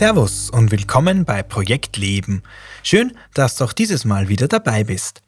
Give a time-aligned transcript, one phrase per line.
[0.00, 2.42] Servus und willkommen bei Projekt Leben.
[2.82, 5.20] Schön, dass du auch dieses Mal wieder dabei bist.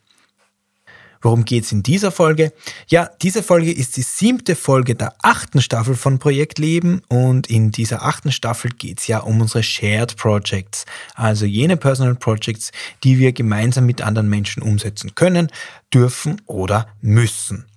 [1.21, 2.53] Worum geht's in dieser Folge?
[2.87, 7.69] Ja, diese Folge ist die siebte Folge der achten Staffel von Projekt Leben und in
[7.69, 12.71] dieser achten Staffel geht's ja um unsere Shared Projects, also jene Personal Projects,
[13.03, 15.51] die wir gemeinsam mit anderen Menschen umsetzen können,
[15.93, 17.67] dürfen oder müssen.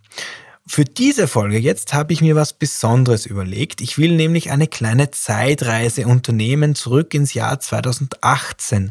[0.69, 3.81] Für diese Folge jetzt habe ich mir was Besonderes überlegt.
[3.81, 8.91] Ich will nämlich eine kleine Zeitreise unternehmen zurück ins Jahr 2018.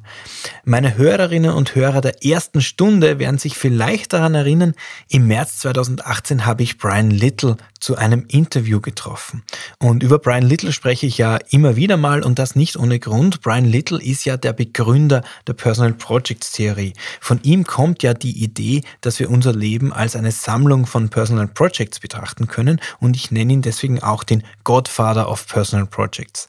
[0.64, 4.74] Meine Hörerinnen und Hörer der ersten Stunde werden sich vielleicht daran erinnern,
[5.10, 9.44] im März 2018 habe ich Brian Little zu einem Interview getroffen.
[9.78, 13.42] Und über Brian Little spreche ich ja immer wieder mal und das nicht ohne Grund.
[13.42, 16.94] Brian Little ist ja der Begründer der Personal Projects Theorie.
[17.20, 21.48] Von ihm kommt ja die Idee, dass wir unser Leben als eine Sammlung von Personal
[21.48, 26.48] Projects Projects betrachten können und ich nenne ihn deswegen auch den Godfather of Personal Projects.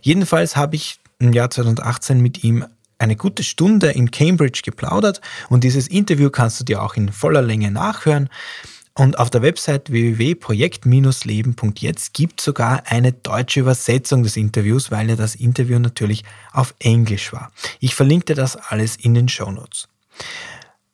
[0.00, 2.64] Jedenfalls habe ich im Jahr 2018 mit ihm
[2.98, 7.42] eine gute Stunde in Cambridge geplaudert und dieses Interview kannst du dir auch in voller
[7.42, 8.30] Länge nachhören.
[8.94, 15.16] Und auf der Website www.projekt-leben.jetzt gibt es sogar eine deutsche Übersetzung des Interviews, weil ja
[15.16, 17.52] das Interview natürlich auf Englisch war.
[17.78, 19.88] Ich verlinke dir das alles in den Show Notes.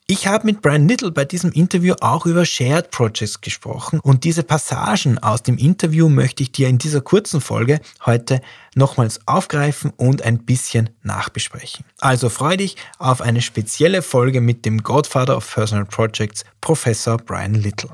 [0.08, 4.42] Ich habe mit Brian Little bei diesem Interview auch über Shared Projects gesprochen und diese
[4.42, 8.40] Passagen aus dem Interview möchte ich dir in dieser kurzen Folge heute
[8.74, 11.84] nochmals aufgreifen und ein bisschen nachbesprechen.
[11.98, 17.54] Also freu dich auf eine spezielle Folge mit dem Godfather of Personal Projects, Professor Brian
[17.54, 17.90] Little.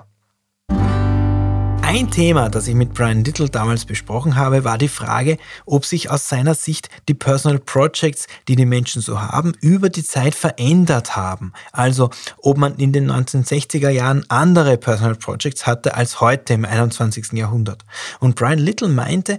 [1.88, 6.10] Ein Thema, das ich mit Brian Little damals besprochen habe, war die Frage, ob sich
[6.10, 11.16] aus seiner Sicht die Personal Projects, die die Menschen so haben, über die Zeit verändert
[11.16, 11.54] haben.
[11.72, 12.10] Also
[12.43, 17.32] ob man in den 1960er Jahren andere Personal Projects hatte als heute im 21.
[17.32, 17.87] Jahrhundert.
[18.20, 19.38] Und Brian Little meinte,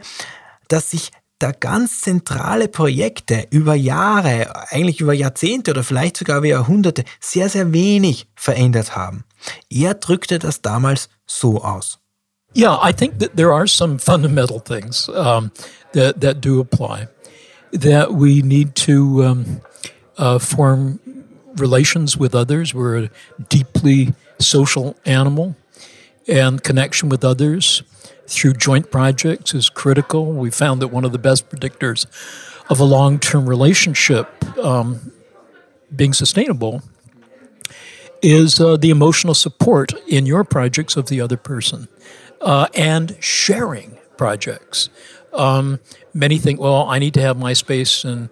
[0.69, 6.47] dass sich da ganz zentrale Projekte über Jahre, eigentlich über Jahrzehnte oder vielleicht sogar über
[6.47, 9.23] Jahrhunderte sehr, sehr wenig verändert haben.
[9.69, 11.99] Er drückte das damals so aus.
[12.53, 15.51] Yeah, I think that there are some fundamental things um,
[15.93, 17.07] that that do apply.
[17.71, 19.61] That we need to um,
[20.17, 20.99] uh, form
[21.55, 22.73] relations with others.
[22.73, 23.09] We're a
[23.49, 25.55] deeply social animal,
[26.27, 27.83] and connection with others
[28.27, 30.31] through joint projects is critical.
[30.31, 32.05] We found that one of the best predictors
[32.69, 34.27] of a long-term relationship
[34.59, 35.11] um,
[35.95, 36.83] being sustainable
[38.21, 41.87] is uh, the emotional support in your projects of the other person
[42.41, 44.89] uh, and sharing projects.
[45.33, 45.79] Um,
[46.13, 48.29] many think, well, I need to have my space and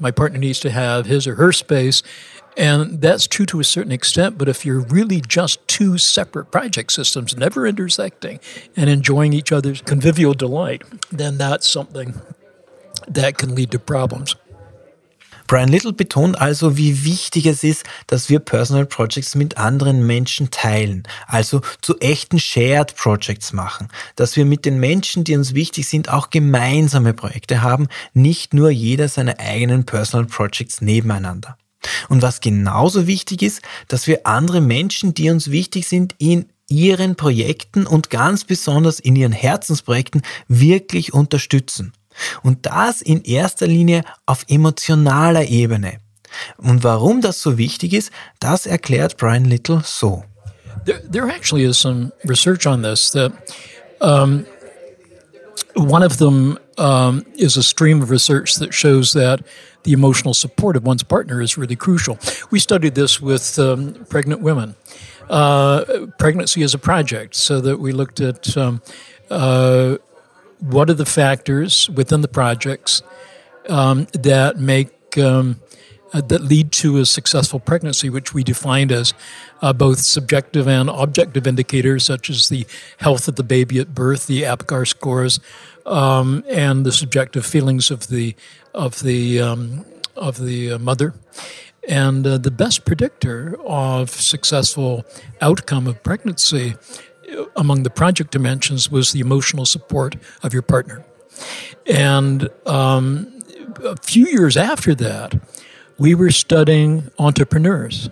[0.00, 2.02] my partner needs to have his or her space.
[2.56, 6.92] And that's true to a certain extent, but if you're really just two separate project
[6.92, 8.40] systems never intersecting
[8.76, 12.20] and enjoying each other's convivial delight, then that's something
[13.08, 14.36] that can lead to problems.
[15.52, 20.50] Brian Little betont also, wie wichtig es ist, dass wir Personal Projects mit anderen Menschen
[20.50, 25.86] teilen, also zu echten Shared Projects machen, dass wir mit den Menschen, die uns wichtig
[25.86, 31.58] sind, auch gemeinsame Projekte haben, nicht nur jeder seine eigenen Personal Projects nebeneinander.
[32.08, 37.14] Und was genauso wichtig ist, dass wir andere Menschen, die uns wichtig sind, in ihren
[37.14, 41.92] Projekten und ganz besonders in ihren Herzensprojekten wirklich unterstützen.
[42.42, 45.98] Und das in erster Linie auf emotionaler Ebene.
[46.56, 50.24] Und warum das so wichtig ist, das erklärt Brian Little so.
[50.84, 53.32] There, there actually is some research on this that
[54.00, 54.46] um,
[55.74, 59.40] one of them um, is a stream of research that shows that
[59.84, 62.18] the emotional support of one's partner is really crucial.
[62.50, 64.76] We studied this with um, pregnant women.
[65.28, 68.82] Uh, pregnancy is a project, so that we looked at um,
[69.30, 69.96] uh,
[70.62, 73.02] what are the factors within the projects
[73.68, 75.60] um, that make um,
[76.12, 79.14] uh, that lead to a successful pregnancy, which we defined as
[79.60, 82.66] uh, both subjective and objective indicators, such as the
[82.98, 85.40] health of the baby at birth, the APGAR scores,
[85.86, 88.36] um, and the subjective feelings of the
[88.74, 89.84] of the um,
[90.16, 91.14] of the uh, mother.
[91.88, 95.04] And uh, the best predictor of successful
[95.40, 96.76] outcome of pregnancy
[97.56, 101.04] among the project dimensions was the emotional support of your partner.
[101.86, 103.42] And um,
[103.84, 105.40] a few years after that,
[105.98, 108.10] we were studying entrepreneurs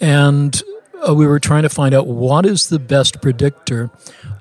[0.00, 0.62] and
[1.06, 3.90] uh, we were trying to find out what is the best predictor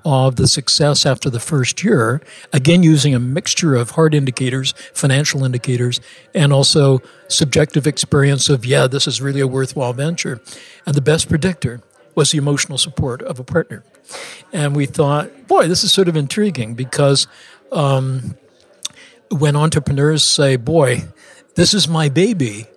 [0.05, 2.21] of the success after the first year,
[2.51, 5.99] again, using a mixture of hard indicators, financial indicators,
[6.33, 10.41] and also subjective experience of, yeah, this is really a worthwhile venture.
[10.85, 11.81] And the best predictor
[12.15, 13.83] was the emotional support of a partner.
[14.51, 17.27] And we thought, boy, this is sort of intriguing because
[17.71, 18.37] um,
[19.29, 21.05] when entrepreneurs say, boy,
[21.55, 22.67] this is my baby,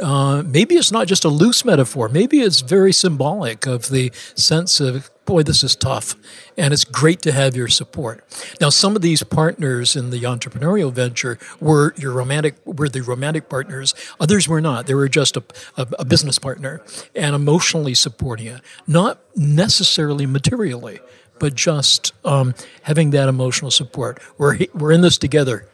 [0.00, 2.08] uh, maybe it's not just a loose metaphor.
[2.08, 6.14] Maybe it's very symbolic of the sense of, boy, this is tough,
[6.56, 8.24] and it's great to have your support.
[8.60, 13.48] Now, some of these partners in the entrepreneurial venture were your romantic, were the romantic
[13.48, 13.94] partners.
[14.20, 14.86] Others were not.
[14.86, 15.44] They were just a,
[15.76, 16.82] a, a business partner
[17.14, 21.00] and emotionally supporting you, not necessarily materially,
[21.38, 24.20] but just um, having that emotional support.
[24.38, 25.68] We're we're in this together.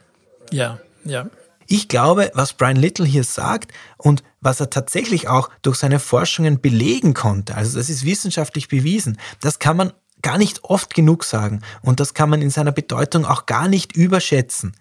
[0.51, 1.25] Yeah, yeah.
[1.71, 6.61] Ich glaube, was Brian Little hier sagt und was er tatsächlich auch durch seine Forschungen
[6.61, 9.93] belegen konnte, also das ist wissenschaftlich bewiesen, das kann man
[10.23, 13.95] gar nicht oft genug sagen und das kann man in seiner Bedeutung auch gar nicht
[13.95, 14.75] überschätzen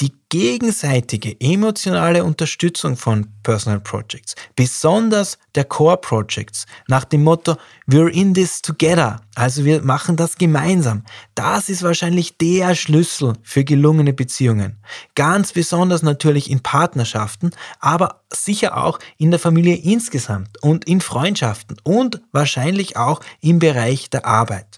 [0.00, 7.56] die gegenseitige emotionale Unterstützung von Personal Projects, besonders der Core Projects, nach dem Motto
[7.88, 11.02] We're in this together, also wir machen das gemeinsam,
[11.34, 14.76] das ist wahrscheinlich der Schlüssel für gelungene Beziehungen.
[15.14, 17.50] Ganz besonders natürlich in Partnerschaften,
[17.80, 24.10] aber sicher auch in der Familie insgesamt und in Freundschaften und wahrscheinlich auch im Bereich
[24.10, 24.77] der Arbeit.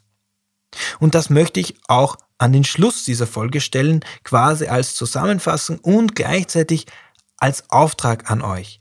[0.98, 6.14] Und das möchte ich auch an den Schluss dieser Folge stellen, quasi als Zusammenfassung und
[6.14, 6.86] gleichzeitig
[7.36, 8.80] als Auftrag an euch.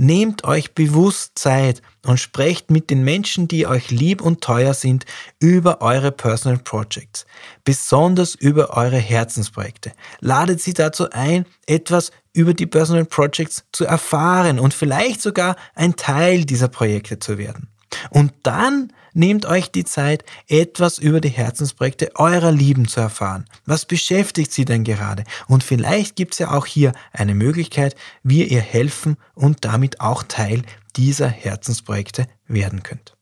[0.00, 5.04] Nehmt euch bewusst Zeit und sprecht mit den Menschen, die euch lieb und teuer sind,
[5.40, 7.26] über eure Personal Projects,
[7.64, 9.92] besonders über eure Herzensprojekte.
[10.20, 15.96] Ladet sie dazu ein, etwas über die Personal Projects zu erfahren und vielleicht sogar ein
[15.96, 17.68] Teil dieser Projekte zu werden.
[18.10, 23.44] Und dann nehmt euch die Zeit, etwas über die Herzensprojekte eurer Lieben zu erfahren.
[23.66, 25.24] Was beschäftigt sie denn gerade?
[25.48, 30.22] Und vielleicht gibt es ja auch hier eine Möglichkeit, wie ihr helfen und damit auch
[30.22, 30.62] Teil
[30.96, 33.16] dieser Herzensprojekte werden könnt.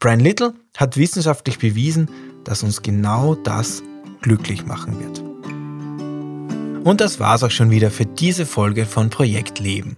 [0.00, 2.10] Brian Little hat wissenschaftlich bewiesen,
[2.44, 3.82] dass uns genau das
[4.22, 5.25] glücklich machen wird.
[6.86, 9.96] Und das war's auch schon wieder für diese Folge von Projekt Leben.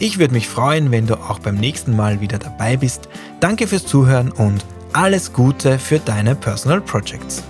[0.00, 3.08] Ich würde mich freuen, wenn du auch beim nächsten Mal wieder dabei bist.
[3.38, 7.44] Danke fürs Zuhören und alles Gute für deine Personal Projects.